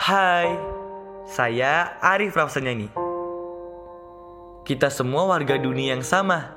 [0.00, 0.56] Hai,
[1.28, 2.88] saya Arif Rafsanyani.
[4.64, 6.56] Kita semua warga dunia yang sama,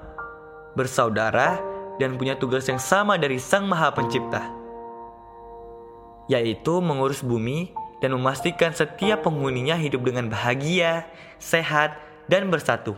[0.79, 1.59] bersaudara
[1.99, 4.47] dan punya tugas yang sama dari Sang Maha Pencipta,
[6.31, 11.03] yaitu mengurus bumi dan memastikan setiap penghuninya hidup dengan bahagia,
[11.35, 11.99] sehat,
[12.31, 12.95] dan bersatu.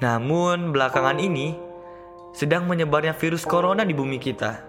[0.00, 1.52] Namun, belakangan ini
[2.32, 4.64] sedang menyebarnya virus corona di bumi kita.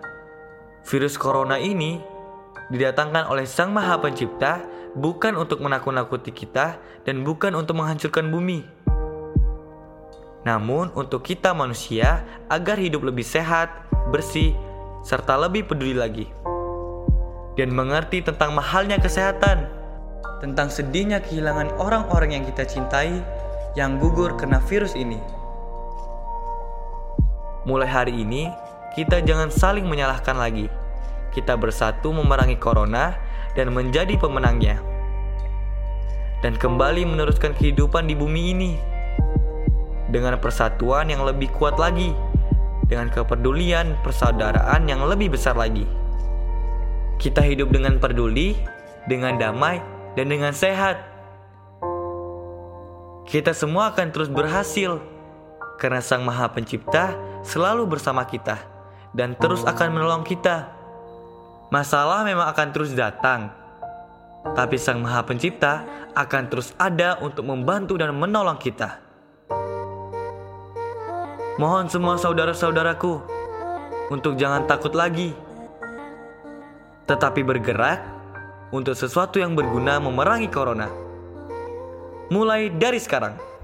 [0.84, 2.17] Virus corona ini
[2.68, 4.64] didatangkan oleh Sang Maha Pencipta
[4.98, 8.68] bukan untuk menakut-nakuti kita dan bukan untuk menghancurkan bumi.
[10.44, 13.72] Namun untuk kita manusia agar hidup lebih sehat,
[14.12, 14.56] bersih,
[15.04, 16.28] serta lebih peduli lagi.
[17.58, 19.66] Dan mengerti tentang mahalnya kesehatan,
[20.40, 23.20] tentang sedihnya kehilangan orang-orang yang kita cintai
[23.74, 25.18] yang gugur kena virus ini.
[27.68, 28.48] Mulai hari ini,
[28.96, 30.72] kita jangan saling menyalahkan lagi.
[31.34, 33.18] Kita bersatu memerangi corona
[33.58, 34.80] dan menjadi pemenangnya.
[36.46, 38.72] Dan kembali meneruskan kehidupan di bumi ini.
[40.08, 42.14] Dengan persatuan yang lebih kuat lagi.
[42.88, 45.84] Dengan kepedulian persaudaraan yang lebih besar lagi.
[47.18, 48.54] Kita hidup dengan peduli,
[49.10, 49.82] dengan damai,
[50.14, 51.02] dan dengan sehat.
[53.28, 55.04] Kita semua akan terus berhasil
[55.78, 57.12] karena Sang Maha Pencipta
[57.44, 58.56] selalu bersama kita
[59.12, 60.77] dan terus akan menolong kita.
[61.68, 63.52] Masalah memang akan terus datang,
[64.56, 65.84] tapi Sang Maha Pencipta
[66.16, 69.04] akan terus ada untuk membantu dan menolong kita.
[71.60, 73.20] Mohon semua saudara-saudaraku
[74.08, 75.36] untuk jangan takut lagi,
[77.04, 78.00] tetapi bergerak
[78.72, 80.88] untuk sesuatu yang berguna memerangi corona.
[82.32, 83.57] Mulai dari sekarang.